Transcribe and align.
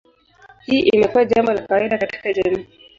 Hii 0.65 0.79
imekuwa 0.79 1.25
jambo 1.25 1.53
la 1.53 1.61
kawaida 1.61 1.97
katika 1.97 2.33
jamii. 2.33 2.67